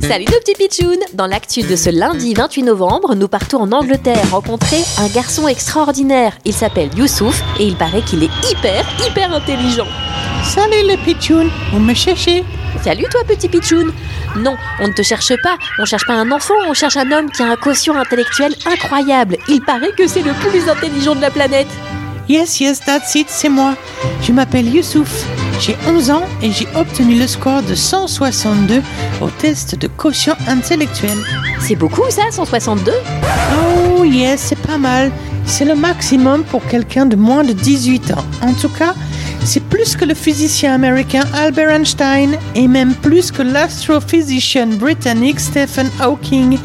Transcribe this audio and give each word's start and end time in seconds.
Salut 0.00 0.24
nos 0.26 0.40
petits 0.40 0.54
pitchouns 0.58 0.98
Dans 1.12 1.26
l'actu 1.26 1.62
de 1.62 1.76
ce 1.76 1.90
lundi 1.90 2.34
28 2.34 2.64
novembre, 2.64 3.14
nous 3.14 3.28
partons 3.28 3.58
en 3.58 3.70
Angleterre 3.70 4.30
rencontrer 4.30 4.82
un 4.98 5.06
garçon 5.08 5.46
extraordinaire. 5.46 6.36
Il 6.44 6.52
s'appelle 6.52 6.90
Youssouf 6.96 7.40
et 7.60 7.66
il 7.66 7.76
paraît 7.76 8.02
qu'il 8.02 8.24
est 8.24 8.50
hyper, 8.50 8.84
hyper 9.06 9.32
intelligent. 9.32 9.86
Salut 10.44 10.86
les 10.86 10.96
pitchouns, 10.96 11.48
vous 11.72 11.78
me 11.78 11.94
cherchez 11.94 12.44
Salut 12.82 13.06
toi 13.10 13.22
petit 13.26 13.48
pitchoun 13.48 13.92
Non, 14.36 14.56
on 14.80 14.88
ne 14.88 14.92
te 14.92 15.02
cherche 15.02 15.32
pas, 15.42 15.56
on 15.78 15.84
cherche 15.84 16.06
pas 16.06 16.14
un 16.14 16.32
enfant, 16.32 16.54
on 16.68 16.74
cherche 16.74 16.96
un 16.96 17.10
homme 17.12 17.30
qui 17.30 17.42
a 17.42 17.46
un 17.46 17.56
quotient 17.56 17.94
intellectuel 17.94 18.56
incroyable. 18.66 19.36
Il 19.48 19.62
paraît 19.62 19.92
que 19.96 20.08
c'est 20.08 20.22
le 20.22 20.32
plus 20.32 20.68
intelligent 20.68 21.14
de 21.14 21.20
la 21.20 21.30
planète. 21.30 21.68
Yes, 22.28 22.58
yes, 22.58 22.80
that's 22.80 23.14
it, 23.14 23.28
c'est 23.30 23.48
moi. 23.48 23.76
Je 24.20 24.32
m'appelle 24.32 24.66
Youssouf. 24.74 25.26
J'ai 25.60 25.76
11 25.86 26.10
ans 26.10 26.24
et 26.42 26.50
j'ai 26.50 26.66
obtenu 26.74 27.18
le 27.18 27.26
score 27.26 27.62
de 27.62 27.74
162 27.74 28.82
au 29.20 29.30
test 29.30 29.78
de 29.78 29.86
quotient 29.86 30.36
intellectuel. 30.46 31.16
C'est 31.60 31.76
beaucoup 31.76 32.02
ça, 32.10 32.22
162 32.30 32.92
Oh 33.96 34.04
yes, 34.04 34.40
c'est 34.40 34.58
pas 34.58 34.78
mal. 34.78 35.10
C'est 35.46 35.64
le 35.64 35.74
maximum 35.74 36.42
pour 36.44 36.64
quelqu'un 36.66 37.06
de 37.06 37.16
moins 37.16 37.44
de 37.44 37.52
18 37.52 38.12
ans. 38.12 38.24
En 38.42 38.52
tout 38.54 38.68
cas, 38.68 38.94
c'est 39.44 39.62
plus 39.62 39.94
que 39.94 40.04
le 40.04 40.14
physicien 40.14 40.74
américain 40.74 41.22
Albert 41.34 41.70
Einstein 41.70 42.36
et 42.54 42.66
même 42.66 42.94
plus 42.94 43.30
que 43.30 43.42
l'astrophysicien 43.42 44.66
britannique 44.66 45.38
Stephen 45.38 45.90
Hawking. 46.00 46.58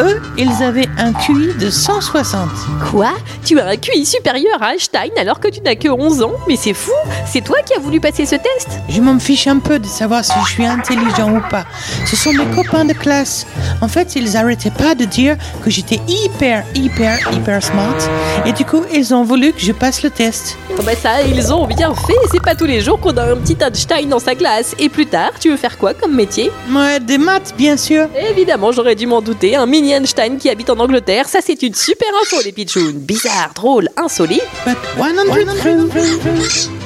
Eux, 0.00 0.20
ils 0.36 0.62
avaient 0.62 0.88
un 0.98 1.12
QI 1.12 1.54
de 1.58 1.70
160. 1.70 2.48
Quoi? 2.90 3.10
Tu 3.44 3.58
as 3.58 3.66
un 3.66 3.76
QI 3.76 4.04
supérieur 4.04 4.62
à 4.62 4.74
Einstein 4.74 5.10
alors 5.18 5.40
que 5.40 5.48
tu 5.48 5.60
n'as 5.60 5.74
que 5.74 5.88
11 5.88 6.22
ans? 6.22 6.32
Mais 6.48 6.56
c'est 6.56 6.74
fou 6.74 6.92
C'est 7.26 7.42
toi 7.42 7.58
qui 7.64 7.74
as 7.74 7.80
voulu 7.80 8.00
passer 8.00 8.26
ce 8.26 8.36
test? 8.36 8.68
Je 8.88 9.00
m'en 9.00 9.18
fiche 9.18 9.46
un 9.46 9.58
peu 9.58 9.78
de 9.78 9.86
savoir 9.86 10.24
si 10.24 10.32
je 10.46 10.52
suis 10.52 10.66
intelligent 10.66 11.32
ou 11.32 11.40
pas. 11.50 11.64
Ce 12.06 12.16
sont 12.16 12.32
mes 12.32 12.44
copains 12.54 12.84
de 12.84 12.92
classe. 12.92 13.46
En 13.80 13.88
fait, 13.88 14.14
ils 14.16 14.36
arrêtaient 14.36 14.70
pas 14.70 14.94
de 14.94 15.04
dire 15.04 15.36
que 15.64 15.70
j'étais 15.70 16.00
hyper, 16.08 16.64
hyper, 16.74 17.18
hyper 17.32 17.62
smart. 17.62 17.96
Et 18.44 18.52
du 18.52 18.64
coup, 18.64 18.82
ils 18.94 19.14
ont 19.14 19.24
voulu 19.24 19.52
que 19.52 19.60
je 19.60 19.72
passe 19.72 20.02
le 20.02 20.10
test. 20.10 20.56
Oh 20.78 20.82
bah 20.84 20.92
ça, 21.00 21.22
ils 21.22 21.52
ont 21.52 21.66
bien 21.66 21.94
fait 21.94 22.14
C'est 22.30 22.42
pas 22.42 22.54
tous 22.54 22.64
les 22.64 22.80
jours 22.80 22.98
qu'on 22.98 23.16
a 23.16 23.24
un 23.24 23.36
petit 23.36 23.58
Einstein 23.62 24.08
dans 24.08 24.18
sa 24.18 24.34
classe. 24.34 24.74
Et 24.78 24.88
plus 24.88 25.06
tard, 25.06 25.32
tu 25.40 25.50
veux 25.50 25.56
faire 25.56 25.78
quoi 25.78 25.94
comme 25.94 26.14
métier? 26.14 26.50
Ouais, 26.74 27.00
des 27.00 27.18
maths, 27.18 27.54
bien 27.56 27.76
sûr. 27.76 28.06
Évidemment, 28.30 28.72
j'aurais 28.72 28.94
dû 28.94 29.06
m'en 29.06 29.20
douter. 29.20 29.56
Un 29.62 29.66
mini 29.66 29.92
Einstein 29.92 30.38
qui 30.38 30.50
habite 30.50 30.70
en 30.70 30.80
Angleterre, 30.80 31.28
ça 31.28 31.38
c'est 31.40 31.62
une 31.62 31.72
super 31.72 32.08
info 32.20 32.42
les 32.44 32.50
pitchouns. 32.50 32.94
Bizarre, 32.96 33.52
drôle, 33.54 33.88
insolite. 33.96 34.42
But 34.66 34.76
100 34.96 36.81